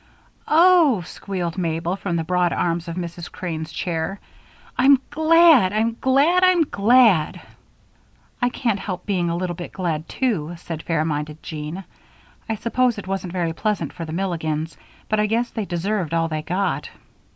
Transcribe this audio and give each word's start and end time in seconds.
"Oh!" 0.47 1.01
squealed 1.05 1.59
Mabel, 1.59 1.95
from 1.95 2.15
the 2.15 2.23
broad 2.23 2.51
arm 2.51 2.79
of 2.87 2.95
Mrs. 2.95 3.31
Crane's 3.31 3.71
chair, 3.71 4.19
"I'm 4.75 4.99
glad! 5.11 5.73
I'm 5.73 5.95
glad! 6.01 6.43
I'm 6.43 6.63
glad!" 6.63 7.39
"I 8.41 8.49
can't 8.49 8.79
help 8.79 9.05
being 9.05 9.29
a 9.29 9.35
little 9.35 9.55
bit 9.55 9.71
glad, 9.71 10.09
too," 10.09 10.55
said 10.57 10.81
fair 10.81 11.05
minded 11.05 11.43
Jean. 11.43 11.83
"I 12.49 12.55
suppose 12.55 12.97
it 12.97 13.05
wasn't 13.05 13.33
very 13.33 13.53
pleasant 13.53 13.93
for 13.93 14.05
the 14.05 14.11
Milligans, 14.11 14.75
but 15.07 15.19
I 15.19 15.27
guess 15.27 15.51
they 15.51 15.65
deserved 15.65 16.15
all 16.15 16.27
they 16.27 16.41
got." 16.41 16.89